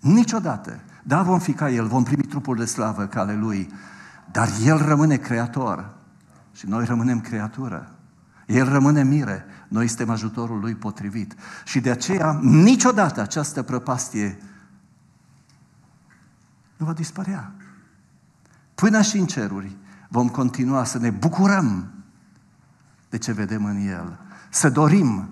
[0.00, 0.80] Niciodată.
[1.02, 3.72] Da, vom fi ca El, vom primi trupul de slavă ca ale Lui,
[4.30, 5.94] dar El rămâne creator
[6.52, 7.92] și noi rămânem creatură.
[8.46, 11.34] El rămâne mire, noi suntem ajutorul Lui potrivit.
[11.64, 14.38] Și de aceea, niciodată această prăpastie
[16.82, 17.52] nu va dispărea.
[18.74, 19.76] Până și în ceruri
[20.08, 21.90] vom continua să ne bucurăm
[23.08, 24.18] de ce vedem în El,
[24.50, 25.28] să dorim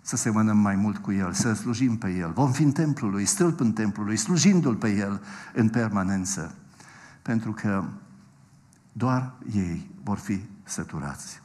[0.00, 2.32] să semănăm mai mult cu El, să slujim pe El.
[2.32, 5.22] Vom fi în templul Lui, stâlp în templul Lui, slujindu-L pe El
[5.54, 6.54] în permanență.
[7.22, 7.84] Pentru că
[8.92, 11.40] doar ei vor fi săturați.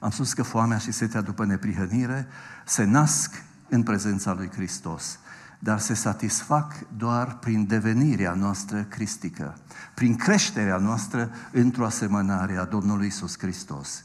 [0.00, 2.26] Am spus că foamea și setea după neprihănire
[2.64, 5.18] se nasc în prezența lui Hristos,
[5.64, 9.56] dar se satisfac doar prin devenirea noastră cristică,
[9.94, 14.04] prin creșterea noastră într-o asemănare a Domnului Isus Hristos.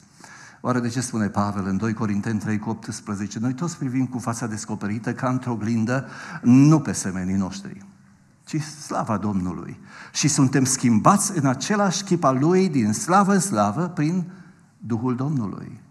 [0.62, 3.40] Oare de ce spune Pavel în 2 Corinteni 3 cu 18?
[3.40, 6.08] Noi toți privim cu fața descoperită ca într-o glindă,
[6.42, 7.86] nu pe semenii noștri,
[8.46, 9.80] ci slava Domnului.
[10.14, 14.32] Și suntem schimbați în același chip al Lui, din slavă în slavă, prin
[14.78, 15.82] Duhul Domnului.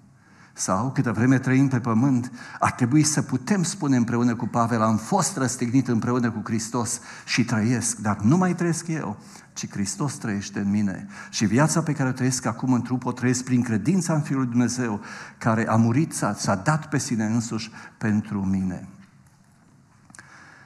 [0.59, 4.97] Sau, câtă vreme trăim pe pământ, ar trebui să putem spune împreună cu Pavel, am
[4.97, 9.17] fost răstignit împreună cu Hristos și trăiesc, dar nu mai trăiesc eu,
[9.53, 11.07] ci Hristos trăiește în mine.
[11.31, 14.47] Și viața pe care o trăiesc acum în trup, o trăiesc prin credința în Fiul
[14.47, 15.01] Dumnezeu,
[15.39, 18.89] care a murit, s-a, s-a dat pe sine însuși pentru mine.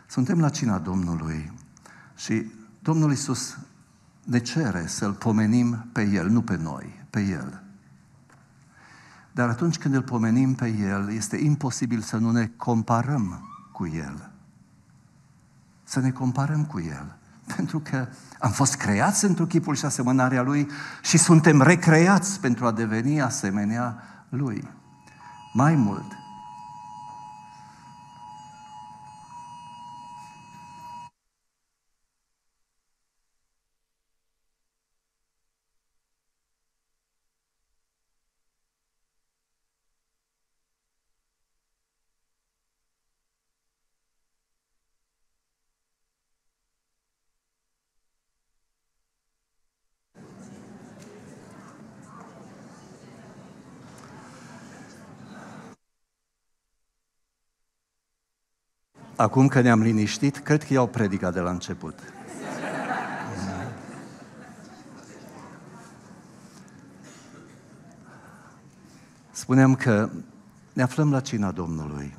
[0.06, 1.52] Suntem la cina Domnului
[2.16, 2.50] și
[2.80, 3.58] Domnul Isus
[4.24, 7.69] ne cere să-L pomenim pe El, nu pe noi, pe El.
[9.32, 14.30] Dar atunci când îl pomenim pe El, este imposibil să nu ne comparăm cu El.
[15.84, 17.16] Să ne comparăm cu El.
[17.56, 18.06] Pentru că
[18.38, 20.68] am fost creați într-un chipul și asemănarea Lui
[21.02, 24.68] și suntem recreați pentru a deveni asemenea Lui.
[25.52, 26.12] Mai mult,
[59.20, 61.98] Acum că ne-am liniștit, cred că iau predica de la început.
[69.30, 70.10] Spuneam că
[70.72, 72.16] ne aflăm la cina Domnului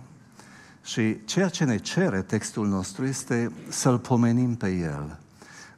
[0.83, 5.19] și ceea ce ne cere textul nostru este să-L pomenim pe El.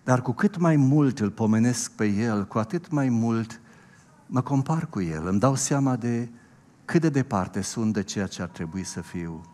[0.04, 3.60] Dar cu cât mai mult îl pomenesc pe El, cu atât mai mult
[4.26, 5.28] mă compar cu El.
[5.28, 6.30] Îmi dau seama de
[6.86, 9.53] cât de departe sunt de ceea ce ar trebui să fiu.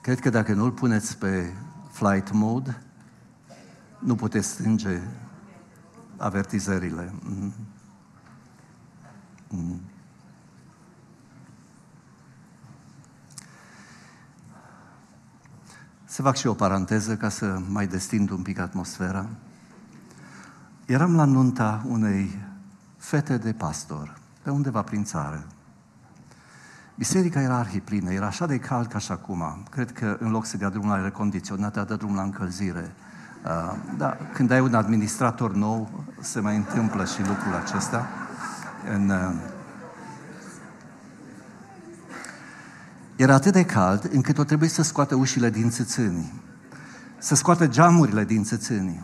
[0.00, 1.52] Cred că dacă nu-l puneți pe
[1.90, 2.82] flight mode,
[3.98, 5.00] nu puteți strânge
[6.16, 7.12] avertizările.
[7.22, 7.52] Mm.
[9.48, 9.80] Mm.
[16.04, 19.28] Să fac și o paranteză ca să mai destind un pic atmosfera.
[20.86, 22.38] Eram la nunta unei
[22.96, 25.46] fete de pastor, pe undeva prin țară.
[27.00, 29.62] Biserica era arhiplină, era așa de cald ca și acum.
[29.70, 32.92] Cred că în loc să dea drumul la aer condiționat, a dat drumul la încălzire.
[33.44, 38.08] Uh, da, când ai un administrator nou, se mai întâmplă și lucrul acesta.
[38.94, 39.34] În, uh,
[43.16, 46.32] era atât de cald încât o trebuie să scoată ușile din țâțâni,
[47.18, 49.02] să scoată geamurile din țâțâni.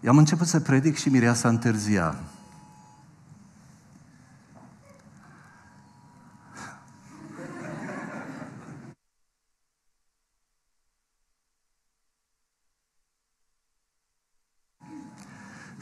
[0.00, 2.14] I-am început să predic și mireasa întârzia.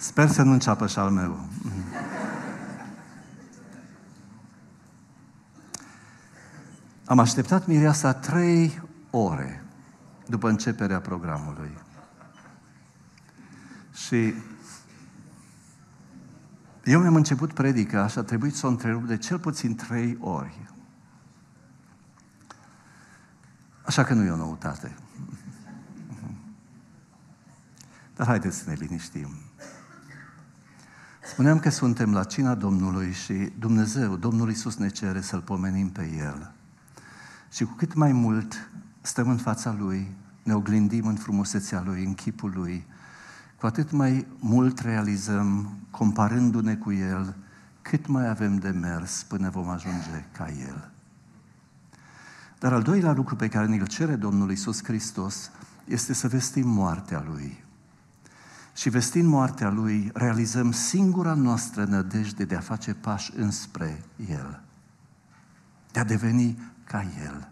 [0.02, 1.48] Sper să nu înceapă și al meu.
[7.04, 9.64] Am așteptat mireasa trei ore
[10.26, 11.78] după începerea programului.
[13.92, 14.34] Și
[16.84, 20.70] eu mi-am început predica și a trebuit să o întrerup de cel puțin trei ori.
[23.82, 24.96] Așa că nu e o noutate.
[28.16, 29.51] Dar haideți să ne liniștim.
[31.24, 36.10] Spuneam că suntem la cina Domnului și Dumnezeu, Domnul Iisus ne cere să-L pomenim pe
[36.18, 36.52] El.
[37.52, 38.70] Și cu cât mai mult
[39.00, 42.86] stăm în fața Lui, ne oglindim în frumusețea Lui, în chipul Lui,
[43.56, 47.36] cu atât mai mult realizăm, comparându-ne cu El,
[47.82, 50.90] cât mai avem de mers până vom ajunge ca El.
[52.58, 55.50] Dar al doilea lucru pe care ne-l cere Domnul Iisus Hristos
[55.84, 57.64] este să vestim moartea Lui.
[58.74, 64.60] Și vestind moartea Lui, realizăm singura noastră nădejde de a face pași înspre El.
[65.92, 67.48] De a deveni ca El.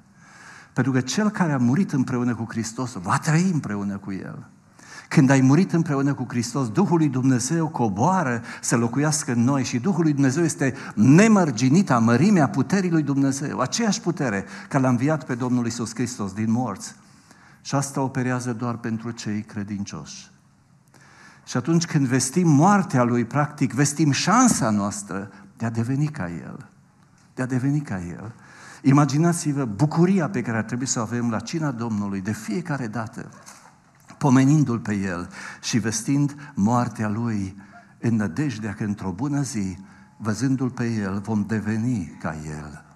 [0.73, 4.49] Pentru că Cel care a murit împreună cu Hristos va trăi împreună cu El.
[5.09, 9.79] Când ai murit împreună cu Hristos, Duhul lui Dumnezeu coboară să locuiască în noi și
[9.79, 13.59] Duhul lui Dumnezeu este nemărginită mărimea puterii lui Dumnezeu.
[13.59, 16.95] Aceeași putere care l-a înviat pe Domnul Isus Hristos din morți.
[17.61, 20.31] Și asta operează doar pentru cei credincioși.
[21.51, 26.69] Și atunci când vestim moartea lui, practic, vestim șansa noastră de a deveni ca el.
[27.35, 28.35] De a deveni ca el.
[28.83, 33.29] Imaginați-vă bucuria pe care ar trebui să o avem la cina Domnului de fiecare dată,
[34.19, 35.29] pomenindu-L pe El
[35.63, 37.57] și vestind moartea Lui
[37.99, 39.79] în nădejdea că într-o bună zi,
[40.17, 42.90] văzându-L pe El, vom deveni ca El.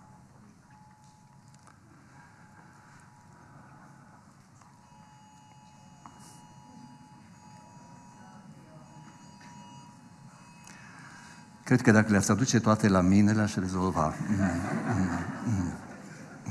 [11.65, 14.15] Cred că dacă le-ați aduce toate la mine, le-aș rezolva.
[14.29, 15.09] Mm, mm,
[15.47, 15.73] mm,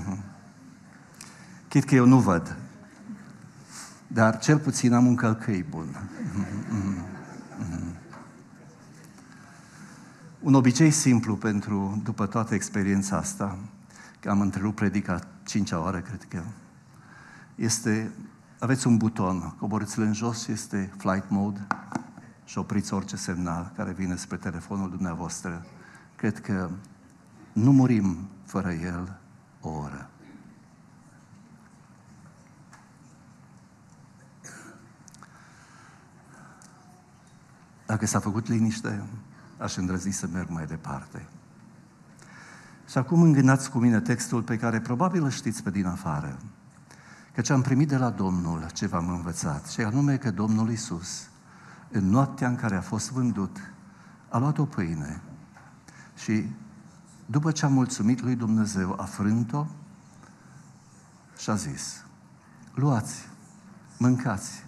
[0.07, 0.24] mm.
[1.68, 2.57] Chit că eu nu văd,
[4.07, 5.88] dar cel puțin am un călcâi bun.
[6.36, 7.05] Mm, mm,
[7.57, 7.95] mm.
[10.39, 13.57] Un obicei simplu pentru, după toată experiența asta,
[14.20, 16.41] că am întrerupt predica cincea oară, cred că,
[17.55, 18.11] este,
[18.59, 21.68] aveți un buton, coborâți-l în jos, este flight mode,
[22.46, 25.66] și opriți orice semnal care vine spre telefonul dumneavoastră.
[26.16, 26.70] Cred că
[27.54, 29.20] nu murim fără el
[29.62, 30.10] o oră.
[37.86, 39.04] Dacă s-a făcut liniște,
[39.58, 41.26] aș îndrăzi să merg mai departe.
[42.89, 46.38] Și acum îngânați cu mine textul pe care probabil îl știți pe din afară.
[47.34, 51.30] Căci am primit de la Domnul ce v-am învățat, și anume că Domnul Isus,
[51.94, 53.58] în noaptea în care a fost vândut,
[54.30, 55.22] a luat o pâine
[56.16, 56.46] și
[57.26, 59.66] după ce a mulțumit lui Dumnezeu, a frânt-o
[61.38, 62.06] și a zis,
[62.74, 63.28] luați,
[63.98, 64.66] mâncați,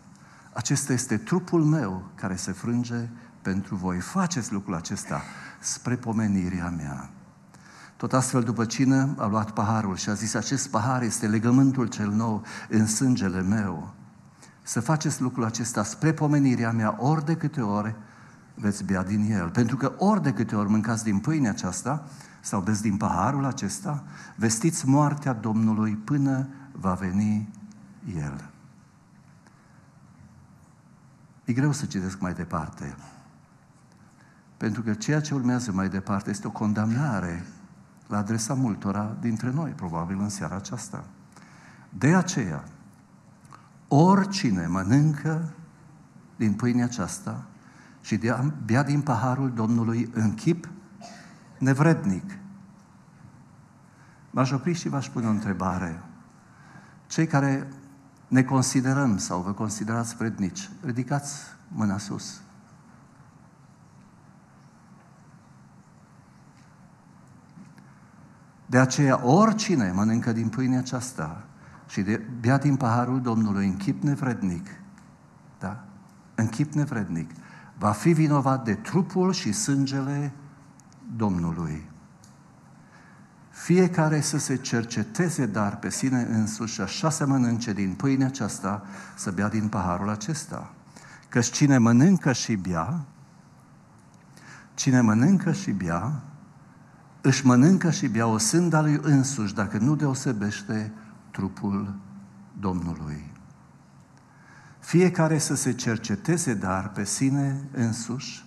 [0.54, 3.10] acesta este trupul meu care se frânge
[3.42, 4.00] pentru voi.
[4.00, 5.22] Faceți lucrul acesta
[5.60, 7.10] spre pomenirea mea.
[7.98, 12.10] Tot astfel, după cină, a luat paharul și a zis, acest pahar este legământul cel
[12.10, 13.94] nou în sângele meu.
[14.68, 17.96] Să faceți lucrul acesta spre pomenirea mea, ori de câte ori
[18.54, 19.50] veți bea din el.
[19.50, 22.08] Pentru că ori de câte ori mâncați din pâinea aceasta
[22.42, 24.04] sau beți din paharul acesta,
[24.36, 27.50] vestiți moartea Domnului până va veni
[28.18, 28.50] El.
[31.44, 32.96] E greu să citesc mai departe.
[34.58, 37.46] Pentru că ceea ce urmează mai departe este o condamnare
[38.08, 41.04] la adresa multora dintre noi, probabil în seara aceasta.
[41.90, 42.64] De aceea,
[43.96, 45.54] oricine mănâncă
[46.36, 47.46] din pâinea aceasta
[48.02, 50.70] și de bea din paharul Domnului în chip
[51.58, 52.38] nevrednic.
[54.30, 56.04] M-aș opri și v-aș pune o întrebare.
[57.08, 57.68] Cei care
[58.28, 61.36] ne considerăm sau vă considerați vrednici, ridicați
[61.68, 62.42] mâna sus.
[68.66, 71.44] De aceea, oricine mănâncă din pâinea aceasta
[71.88, 74.68] și de, bea din paharul Domnului în chip nevrednic,
[75.60, 75.86] da?
[76.36, 77.32] În chip nevrednic,
[77.78, 80.34] va fi vinovat de trupul și sângele
[81.16, 81.90] Domnului.
[83.50, 88.84] Fiecare să se cerceteze dar pe sine însuși și așa să mănânce din pâinea aceasta,
[89.16, 90.74] să bea din paharul acesta.
[91.30, 93.06] Căci cine mănâncă și bea,
[94.74, 96.22] cine mănâncă și bea,
[97.22, 100.92] își mănâncă și bea o sânda lui însuși, dacă nu deosebește
[101.36, 101.96] trupul
[102.60, 103.32] Domnului.
[104.80, 108.46] Fiecare să se cerceteze dar pe sine însuși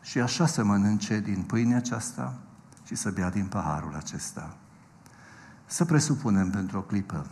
[0.00, 2.38] și așa să mănânce din pâinea aceasta
[2.84, 4.56] și să bea din paharul acesta.
[5.66, 7.26] Să presupunem pentru o clipă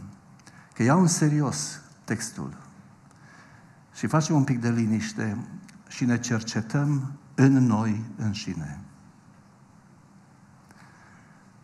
[0.75, 2.57] că iau în serios textul
[3.95, 5.47] și facem un pic de liniște
[5.89, 8.81] și ne cercetăm în noi înșine.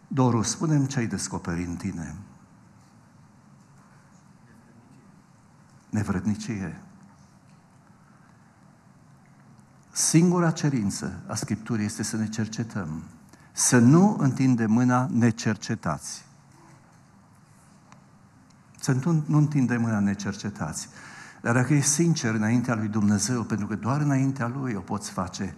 [0.09, 2.17] Doru, spunem ce ai descoperit în tine.
[5.95, 6.81] Nevrednicie.
[9.93, 13.03] Singura cerință a Scripturii este să ne cercetăm.
[13.53, 16.25] Să nu întinde mâna necercetați.
[18.81, 20.89] Să nu, nu întinde mâna necercetați.
[21.41, 25.55] Dar dacă ești sincer înaintea lui Dumnezeu, pentru că doar înaintea lui o poți face,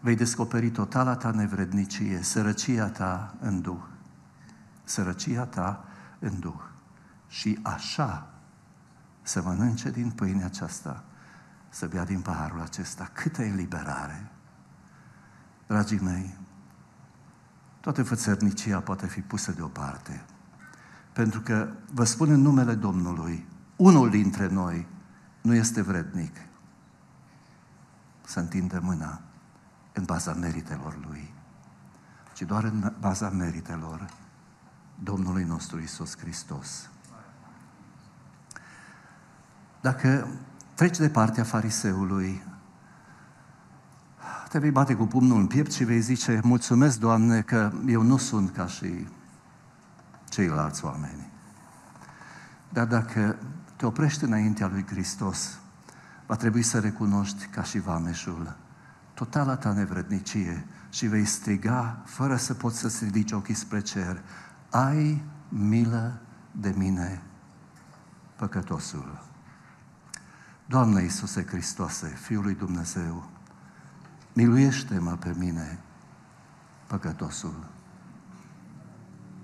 [0.00, 3.82] vei descoperi totala ta nevrednicie, sărăcia ta în Duh.
[4.84, 5.84] Sărăcia ta
[6.18, 6.60] în Duh.
[7.28, 8.30] Și așa
[9.26, 11.04] să mănânce din pâinea aceasta,
[11.68, 13.10] să bea din paharul acesta.
[13.12, 14.30] Câtă eliberare!
[15.66, 16.36] Dragii mei,
[17.80, 20.24] toată fățărnicia poate fi pusă deoparte.
[21.12, 23.46] Pentru că, vă spun în numele Domnului,
[23.76, 24.86] unul dintre noi
[25.40, 26.36] nu este vrednic
[28.24, 29.20] să întindă mâna
[29.92, 31.34] în baza meritelor lui,
[32.32, 34.06] ci doar în baza meritelor
[35.02, 36.90] Domnului nostru Isus Hristos.
[39.86, 40.28] Dacă
[40.74, 42.42] treci de partea fariseului,
[44.48, 48.16] te vei bate cu pumnul în piept și vei zice, mulțumesc, Doamne, că eu nu
[48.16, 49.08] sunt ca și
[50.28, 51.30] ceilalți oameni.
[52.68, 53.36] Dar dacă
[53.76, 55.58] te oprești înaintea lui Hristos,
[56.26, 58.56] va trebui să recunoști ca și vameșul
[59.14, 64.22] totala ta nevrednicie și vei striga, fără să poți să-ți ridici ochii spre cer,
[64.70, 66.20] ai milă
[66.52, 67.22] de mine,
[68.36, 69.25] păcătosul.
[70.68, 73.28] Doamne Iisuse Hristoase, Fiul lui Dumnezeu,
[74.32, 75.78] miluiește-mă pe mine,
[76.86, 77.66] păcătosul.